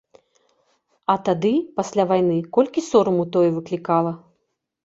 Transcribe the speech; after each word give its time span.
А 1.13 1.15
тады, 1.27 1.51
пасля 1.79 2.03
вайны, 2.13 2.39
колькі 2.57 2.85
сораму 2.89 3.23
тое 3.37 3.47
выклікала. 3.59 4.11